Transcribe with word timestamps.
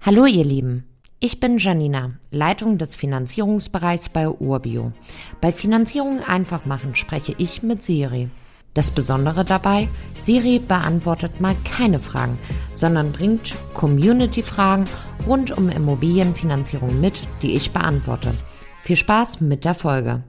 Hallo 0.00 0.26
ihr 0.26 0.44
Lieben, 0.44 0.84
ich 1.18 1.40
bin 1.40 1.58
Janina, 1.58 2.12
Leitung 2.30 2.78
des 2.78 2.94
Finanzierungsbereichs 2.94 4.08
bei 4.08 4.28
Urbio. 4.28 4.92
Bei 5.40 5.50
Finanzierung 5.50 6.20
einfach 6.22 6.66
machen 6.66 6.94
spreche 6.94 7.34
ich 7.36 7.64
mit 7.64 7.82
Siri. 7.82 8.28
Das 8.74 8.92
Besondere 8.92 9.44
dabei, 9.44 9.88
Siri 10.18 10.60
beantwortet 10.60 11.40
mal 11.40 11.56
keine 11.64 11.98
Fragen, 11.98 12.38
sondern 12.72 13.10
bringt 13.10 13.52
Community-Fragen 13.74 14.86
rund 15.26 15.58
um 15.58 15.68
Immobilienfinanzierung 15.68 17.00
mit, 17.00 17.20
die 17.42 17.54
ich 17.54 17.72
beantworte. 17.72 18.34
Viel 18.82 18.96
Spaß 18.96 19.40
mit 19.40 19.64
der 19.64 19.74
Folge. 19.74 20.22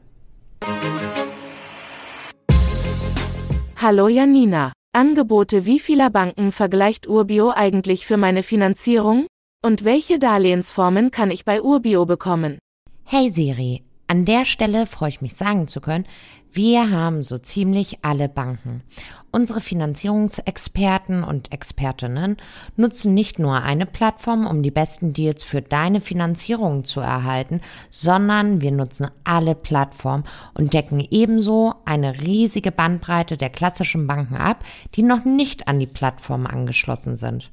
Hallo 3.78 4.08
Janina. 4.08 4.74
Angebote 4.94 5.68
wie 5.68 5.80
vieler 5.80 6.10
Banken 6.10 6.52
vergleicht 6.52 7.08
Urbio 7.08 7.52
eigentlich 7.52 8.08
für 8.08 8.18
meine 8.18 8.42
Finanzierung? 8.42 9.28
Und 9.62 9.84
welche 9.84 10.20
Darlehensformen 10.20 11.12
kann 11.12 11.32
ich 11.32 11.44
bei 11.44 11.62
Urbio 11.62 12.06
bekommen? 12.06 12.60
Hey 13.04 13.30
Siri, 13.30 13.84
an 14.08 14.24
der 14.24 14.46
Stelle 14.46 14.86
freue 14.86 15.10
ich 15.10 15.22
mich 15.22 15.34
sagen 15.34 15.68
zu 15.68 15.82
können, 15.82 16.06
wir 16.54 16.92
haben 16.92 17.24
so 17.24 17.38
ziemlich 17.38 18.00
alle 18.02 18.30
Banken. 18.30 18.84
Unsere 19.32 19.60
Finanzierungsexperten 19.60 21.26
und 21.26 21.52
Expertinnen 21.52 22.38
nutzen 22.78 23.14
nicht 23.14 23.38
nur 23.38 23.62
eine 23.62 23.86
Plattform, 23.86 24.48
um 24.48 24.64
die 24.64 24.72
besten 24.72 25.12
Deals 25.12 25.44
für 25.44 25.62
deine 25.62 26.00
Finanzierung 26.00 26.86
zu 26.86 27.02
erhalten, 27.02 27.60
sondern 27.90 28.62
wir 28.62 28.72
nutzen 28.72 29.12
alle 29.26 29.56
Plattformen 29.56 30.24
und 30.54 30.74
decken 30.74 31.06
ebenso 31.12 31.74
eine 31.84 32.22
riesige 32.22 32.72
Bandbreite 32.72 33.36
der 33.36 33.50
klassischen 33.50 34.08
Banken 34.08 34.38
ab, 34.38 34.64
die 34.96 35.04
noch 35.04 35.26
nicht 35.26 35.68
an 35.68 35.80
die 35.80 35.86
Plattform 35.86 36.48
angeschlossen 36.48 37.18
sind. 37.18 37.52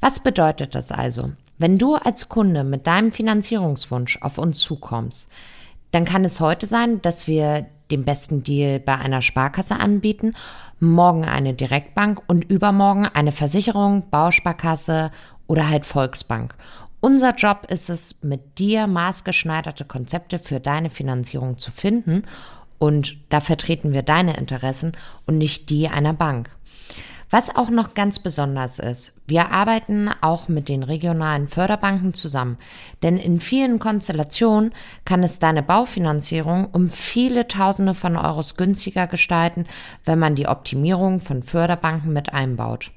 Was 0.00 0.20
bedeutet 0.20 0.74
das 0.74 0.90
also? 0.90 1.32
Wenn 1.58 1.78
du 1.78 1.94
als 1.94 2.28
Kunde 2.28 2.64
mit 2.64 2.86
deinem 2.86 3.12
Finanzierungswunsch 3.12 4.18
auf 4.22 4.38
uns 4.38 4.58
zukommst, 4.58 5.28
dann 5.90 6.04
kann 6.04 6.24
es 6.24 6.40
heute 6.40 6.66
sein, 6.66 7.02
dass 7.02 7.26
wir 7.26 7.66
den 7.90 8.04
besten 8.04 8.42
Deal 8.42 8.80
bei 8.80 8.96
einer 8.96 9.20
Sparkasse 9.20 9.78
anbieten, 9.78 10.34
morgen 10.78 11.24
eine 11.24 11.54
Direktbank 11.54 12.22
und 12.28 12.44
übermorgen 12.44 13.06
eine 13.06 13.32
Versicherung, 13.32 14.08
Bausparkasse 14.10 15.10
oder 15.46 15.68
halt 15.68 15.84
Volksbank. 15.84 16.54
Unser 17.00 17.34
Job 17.34 17.66
ist 17.68 17.90
es, 17.90 18.22
mit 18.22 18.58
dir 18.58 18.86
maßgeschneiderte 18.86 19.84
Konzepte 19.84 20.38
für 20.38 20.60
deine 20.60 20.90
Finanzierung 20.90 21.58
zu 21.58 21.70
finden 21.70 22.24
und 22.78 23.16
da 23.28 23.40
vertreten 23.40 23.92
wir 23.92 24.02
deine 24.02 24.36
Interessen 24.36 24.92
und 25.26 25.36
nicht 25.38 25.70
die 25.70 25.88
einer 25.88 26.14
Bank. 26.14 26.50
Was 27.32 27.54
auch 27.54 27.70
noch 27.70 27.94
ganz 27.94 28.18
besonders 28.18 28.80
ist, 28.80 29.12
wir 29.28 29.52
arbeiten 29.52 30.10
auch 30.20 30.48
mit 30.48 30.68
den 30.68 30.82
regionalen 30.82 31.46
Förderbanken 31.46 32.12
zusammen, 32.12 32.58
denn 33.04 33.16
in 33.16 33.38
vielen 33.38 33.78
Konstellationen 33.78 34.74
kann 35.04 35.22
es 35.22 35.38
deine 35.38 35.62
Baufinanzierung 35.62 36.66
um 36.72 36.90
viele 36.90 37.46
Tausende 37.46 37.94
von 37.94 38.16
Euros 38.16 38.56
günstiger 38.56 39.06
gestalten, 39.06 39.66
wenn 40.04 40.18
man 40.18 40.34
die 40.34 40.48
Optimierung 40.48 41.20
von 41.20 41.44
Förderbanken 41.44 42.12
mit 42.12 42.34
einbaut. 42.34 42.90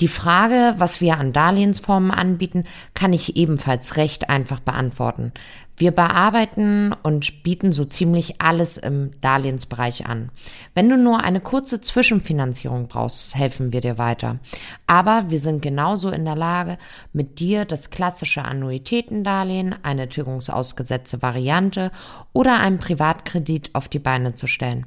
Die 0.00 0.08
Frage, 0.08 0.74
was 0.78 1.02
wir 1.02 1.18
an 1.18 1.34
Darlehensformen 1.34 2.10
anbieten, 2.10 2.64
kann 2.94 3.12
ich 3.12 3.36
ebenfalls 3.36 3.96
recht 3.98 4.30
einfach 4.30 4.60
beantworten. 4.60 5.32
Wir 5.76 5.90
bearbeiten 5.90 6.94
und 7.02 7.42
bieten 7.42 7.72
so 7.72 7.84
ziemlich 7.84 8.40
alles 8.40 8.76
im 8.76 9.12
Darlehensbereich 9.20 10.06
an. 10.06 10.30
Wenn 10.74 10.88
du 10.88 10.96
nur 10.96 11.24
eine 11.24 11.40
kurze 11.40 11.80
Zwischenfinanzierung 11.80 12.88
brauchst, 12.88 13.34
helfen 13.34 13.72
wir 13.72 13.80
dir 13.80 13.98
weiter. 13.98 14.38
Aber 14.86 15.30
wir 15.30 15.40
sind 15.40 15.62
genauso 15.62 16.10
in 16.10 16.24
der 16.24 16.36
Lage, 16.36 16.78
mit 17.12 17.40
dir 17.40 17.64
das 17.64 17.90
klassische 17.90 18.44
Annuitätendarlehen, 18.44 19.74
eine 19.82 20.08
tilgungsausgesetzte 20.08 21.22
Variante 21.22 21.90
oder 22.32 22.60
einen 22.60 22.78
Privatkredit 22.78 23.70
auf 23.74 23.88
die 23.88 23.98
Beine 23.98 24.34
zu 24.34 24.46
stellen. 24.46 24.86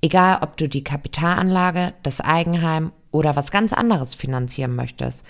Egal, 0.00 0.38
ob 0.42 0.56
du 0.56 0.68
die 0.68 0.84
Kapitalanlage, 0.84 1.92
das 2.02 2.20
Eigenheim 2.20 2.92
oder 3.10 3.36
was 3.36 3.50
ganz 3.50 3.72
anderes 3.72 4.14
finanzieren 4.14 4.74
möchtest. 4.74 5.24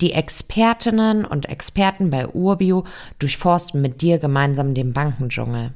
Die 0.00 0.12
Expertinnen 0.12 1.24
und 1.24 1.48
Experten 1.48 2.10
bei 2.10 2.28
Urbio 2.28 2.84
durchforsten 3.18 3.80
mit 3.80 4.02
dir 4.02 4.18
gemeinsam 4.18 4.74
den 4.74 4.92
Bankendschungel. 4.92 5.72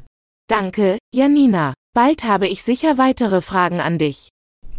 Danke, 0.49 0.99
Janina. 1.15 1.75
Bald 1.95 2.25
habe 2.25 2.49
ich 2.49 2.63
sicher 2.63 2.99
weitere 2.99 3.43
Fragen 3.43 3.81
an 3.81 3.99
dich. 3.99 4.29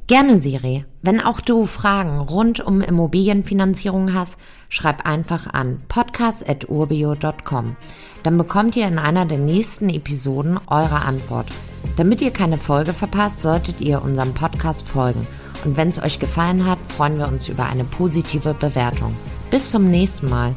Gerne, 0.08 0.40
Siri. 0.40 0.86
Wenn 1.04 1.22
auch 1.22 1.40
du 1.40 1.66
Fragen 1.66 2.20
rund 2.20 2.60
um 2.60 2.82
Immobilienfinanzierung 2.82 4.14
hast, 4.14 4.38
schreib 4.68 5.06
einfach 5.06 5.46
an 5.46 5.82
podcast.urbio.com. 5.88 7.76
Dann 8.24 8.38
bekommt 8.38 8.76
ihr 8.76 8.88
in 8.88 8.98
einer 8.98 9.26
der 9.26 9.38
nächsten 9.38 9.90
Episoden 9.90 10.60
eure 10.68 11.04
Antwort. 11.04 11.48
Damit 11.96 12.22
ihr 12.22 12.32
keine 12.32 12.58
Folge 12.58 12.94
verpasst, 12.94 13.42
solltet 13.42 13.82
ihr 13.82 14.02
unserem 14.02 14.34
Podcast 14.34 14.88
folgen– 14.88 15.28
und 15.66 15.78
wenn 15.78 15.90
es 15.90 16.02
euch 16.02 16.20
gefallen 16.20 16.66
hat, 16.66 16.80
freuen 16.96 17.18
wir 17.18 17.28
uns 17.28 17.48
über 17.48 17.66
eine 17.66 17.84
positive 17.84 18.54
Bewertung. 18.54 19.16
Bis 19.52 19.72
zum 19.72 19.90
nächsten 19.90 20.30
Mal. 20.30 20.56